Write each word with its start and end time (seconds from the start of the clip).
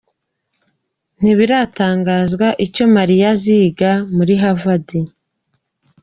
Ntibiratangazwa 1.19 2.47
icyo 2.65 2.83
Malia 2.93 3.29
aziga 3.33 3.91
muri 4.15 4.33
Harvard. 4.41 4.87